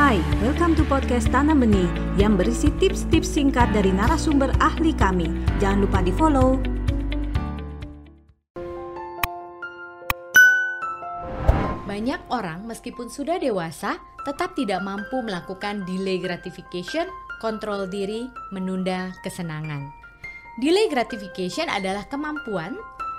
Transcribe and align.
Hai, 0.00 0.16
welcome 0.40 0.72
to 0.80 0.84
podcast 0.88 1.28
Tanam 1.28 1.60
Benih 1.60 1.84
yang 2.16 2.32
berisi 2.32 2.72
tips-tips 2.80 3.36
singkat 3.36 3.68
dari 3.76 3.92
narasumber 3.92 4.48
ahli 4.56 4.96
kami. 4.96 5.28
Jangan 5.60 5.84
lupa 5.84 6.00
di 6.00 6.08
follow. 6.08 6.56
Banyak 11.84 12.32
orang 12.32 12.64
meskipun 12.64 13.12
sudah 13.12 13.36
dewasa 13.36 14.00
tetap 14.24 14.56
tidak 14.56 14.80
mampu 14.80 15.20
melakukan 15.20 15.84
delay 15.84 16.16
gratification, 16.16 17.04
kontrol 17.36 17.84
diri, 17.84 18.24
menunda 18.56 19.12
kesenangan. 19.20 19.84
Delay 20.64 20.88
gratification 20.88 21.68
adalah 21.68 22.08
kemampuan 22.08 22.72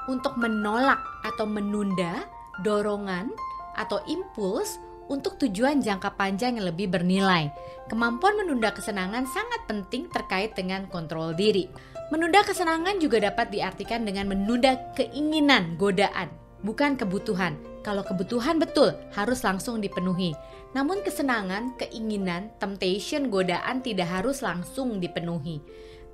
untuk 0.10 0.34
menolak 0.34 0.98
atau 1.30 1.46
menunda 1.46 2.26
dorongan 2.66 3.30
atau 3.78 4.02
impuls 4.10 4.82
untuk 5.12 5.36
tujuan 5.44 5.84
jangka 5.84 6.16
panjang 6.16 6.56
yang 6.56 6.72
lebih 6.72 6.88
bernilai. 6.88 7.52
Kemampuan 7.92 8.40
menunda 8.40 8.72
kesenangan 8.72 9.28
sangat 9.28 9.68
penting 9.68 10.08
terkait 10.08 10.56
dengan 10.56 10.88
kontrol 10.88 11.36
diri. 11.36 11.68
Menunda 12.08 12.40
kesenangan 12.48 13.04
juga 13.04 13.20
dapat 13.20 13.52
diartikan 13.52 14.08
dengan 14.08 14.32
menunda 14.32 14.80
keinginan, 14.96 15.76
godaan, 15.76 16.32
bukan 16.64 16.96
kebutuhan. 16.96 17.60
Kalau 17.84 18.08
kebutuhan 18.08 18.56
betul 18.56 18.96
harus 19.12 19.44
langsung 19.44 19.84
dipenuhi. 19.84 20.32
Namun 20.72 21.04
kesenangan, 21.04 21.76
keinginan, 21.76 22.48
temptation, 22.64 23.28
godaan 23.28 23.84
tidak 23.84 24.08
harus 24.08 24.40
langsung 24.40 25.04
dipenuhi. 25.04 25.60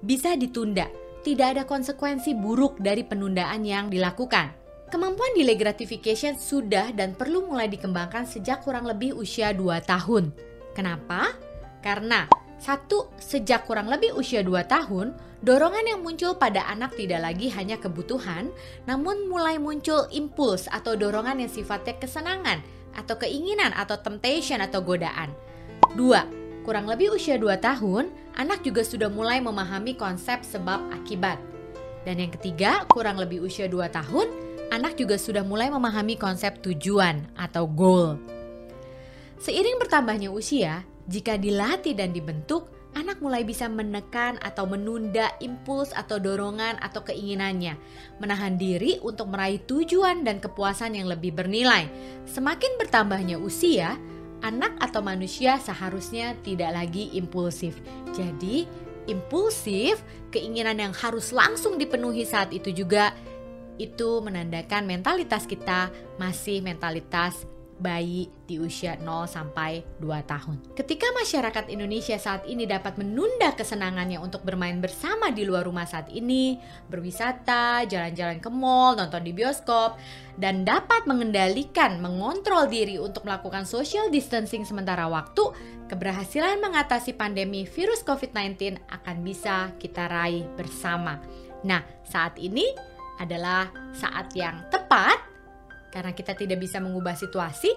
Bisa 0.02 0.34
ditunda. 0.34 0.90
Tidak 1.22 1.44
ada 1.44 1.64
konsekuensi 1.68 2.34
buruk 2.40 2.80
dari 2.80 3.04
penundaan 3.04 3.68
yang 3.68 3.92
dilakukan. 3.92 4.67
Kemampuan 4.88 5.36
delay 5.36 5.60
gratification 5.60 6.40
sudah 6.40 6.96
dan 6.96 7.12
perlu 7.12 7.44
mulai 7.44 7.68
dikembangkan 7.68 8.24
sejak 8.24 8.64
kurang 8.64 8.88
lebih 8.88 9.20
usia 9.20 9.52
2 9.52 9.84
tahun. 9.84 10.32
Kenapa? 10.72 11.36
Karena 11.84 12.24
satu, 12.56 13.12
sejak 13.20 13.68
kurang 13.68 13.92
lebih 13.92 14.16
usia 14.16 14.40
2 14.48 14.64
tahun, 14.64 15.12
dorongan 15.44 15.92
yang 15.92 16.00
muncul 16.00 16.40
pada 16.40 16.64
anak 16.72 16.96
tidak 16.96 17.20
lagi 17.20 17.52
hanya 17.52 17.76
kebutuhan, 17.76 18.48
namun 18.88 19.28
mulai 19.28 19.60
muncul 19.60 20.08
impuls 20.08 20.72
atau 20.72 20.96
dorongan 20.96 21.44
yang 21.44 21.52
sifatnya 21.52 22.00
kesenangan, 22.00 22.64
atau 22.96 23.20
keinginan, 23.20 23.76
atau 23.76 24.00
temptation, 24.00 24.64
atau 24.64 24.80
godaan. 24.80 25.36
Dua, 26.00 26.24
kurang 26.64 26.88
lebih 26.88 27.12
usia 27.12 27.36
2 27.36 27.60
tahun, 27.60 28.08
anak 28.40 28.64
juga 28.64 28.88
sudah 28.88 29.12
mulai 29.12 29.44
memahami 29.44 30.00
konsep 30.00 30.48
sebab 30.48 30.96
akibat. 30.96 31.44
Dan 32.08 32.24
yang 32.24 32.32
ketiga, 32.32 32.88
kurang 32.88 33.20
lebih 33.20 33.44
usia 33.44 33.68
2 33.68 33.84
tahun, 33.92 34.47
anak 34.78 34.94
juga 34.94 35.18
sudah 35.18 35.42
mulai 35.42 35.74
memahami 35.74 36.22
konsep 36.22 36.62
tujuan 36.62 37.26
atau 37.34 37.66
goal. 37.66 38.22
Seiring 39.42 39.82
bertambahnya 39.82 40.30
usia, 40.30 40.86
jika 41.10 41.34
dilatih 41.38 41.98
dan 41.98 42.14
dibentuk, 42.14 42.70
anak 42.94 43.22
mulai 43.22 43.46
bisa 43.46 43.66
menekan 43.70 44.38
atau 44.42 44.70
menunda 44.70 45.34
impuls 45.42 45.94
atau 45.94 46.22
dorongan 46.22 46.78
atau 46.82 47.02
keinginannya, 47.06 47.78
menahan 48.22 48.58
diri 48.58 49.02
untuk 49.02 49.30
meraih 49.34 49.62
tujuan 49.66 50.22
dan 50.22 50.38
kepuasan 50.38 50.98
yang 50.98 51.10
lebih 51.10 51.34
bernilai. 51.34 51.90
Semakin 52.30 52.78
bertambahnya 52.82 53.38
usia, 53.38 53.98
anak 54.46 54.78
atau 54.78 55.02
manusia 55.02 55.58
seharusnya 55.58 56.38
tidak 56.46 56.74
lagi 56.74 57.14
impulsif. 57.18 57.78
Jadi, 58.14 58.66
impulsif, 59.10 60.02
keinginan 60.30 60.78
yang 60.82 60.94
harus 60.94 61.30
langsung 61.34 61.78
dipenuhi 61.78 62.26
saat 62.26 62.50
itu 62.54 62.74
juga 62.74 63.14
itu 63.78 64.22
menandakan 64.22 64.86
mentalitas 64.86 65.46
kita 65.46 65.90
masih 66.18 66.62
mentalitas 66.62 67.46
bayi 67.78 68.26
di 68.50 68.58
usia 68.58 68.98
0 68.98 69.30
sampai 69.30 69.86
2 70.02 70.10
tahun. 70.26 70.58
Ketika 70.74 71.14
masyarakat 71.14 71.70
Indonesia 71.70 72.18
saat 72.18 72.44
ini 72.50 72.66
dapat 72.66 72.98
menunda 72.98 73.54
kesenangannya 73.54 74.18
untuk 74.18 74.42
bermain 74.42 74.82
bersama 74.82 75.30
di 75.30 75.46
luar 75.46 75.70
rumah 75.70 75.86
saat 75.86 76.10
ini, 76.10 76.58
berwisata, 76.90 77.86
jalan-jalan 77.86 78.42
ke 78.42 78.50
mall, 78.50 78.98
nonton 78.98 79.22
di 79.22 79.32
bioskop, 79.32 80.02
dan 80.42 80.66
dapat 80.66 81.06
mengendalikan, 81.06 82.02
mengontrol 82.02 82.66
diri 82.66 82.98
untuk 82.98 83.30
melakukan 83.30 83.64
social 83.70 84.10
distancing 84.10 84.66
sementara 84.66 85.06
waktu, 85.06 85.54
keberhasilan 85.86 86.58
mengatasi 86.58 87.14
pandemi 87.14 87.70
virus 87.70 88.02
COVID-19 88.02 88.82
akan 88.90 89.16
bisa 89.22 89.70
kita 89.78 90.10
raih 90.10 90.50
bersama. 90.58 91.22
Nah, 91.62 91.82
saat 92.06 92.38
ini 92.42 92.97
adalah 93.18 93.70
saat 93.94 94.32
yang 94.38 94.66
tepat 94.70 95.18
karena 95.92 96.14
kita 96.14 96.38
tidak 96.38 96.62
bisa 96.62 96.78
mengubah 96.78 97.18
situasi 97.18 97.72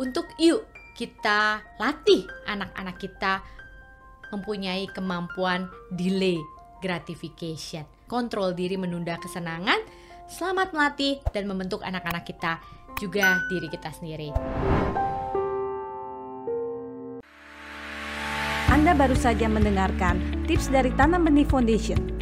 untuk 0.00 0.24
yuk 0.40 0.64
kita 0.96 1.60
latih 1.80 2.24
anak-anak 2.48 2.96
kita 3.00 3.44
mempunyai 4.32 4.88
kemampuan 4.88 5.68
delay 5.92 6.40
gratification. 6.80 7.84
Kontrol 8.08 8.52
diri 8.52 8.76
menunda 8.76 9.16
kesenangan, 9.16 9.78
selamat 10.28 10.72
melatih 10.72 11.20
dan 11.32 11.48
membentuk 11.48 11.80
anak-anak 11.84 12.24
kita 12.24 12.60
juga 13.00 13.40
diri 13.48 13.68
kita 13.72 13.88
sendiri. 13.92 14.32
Anda 18.72 18.96
baru 18.96 19.16
saja 19.16 19.46
mendengarkan 19.52 20.44
tips 20.48 20.72
dari 20.72 20.90
Tanam 20.96 21.28
Benih 21.28 21.44
Foundation 21.44 22.21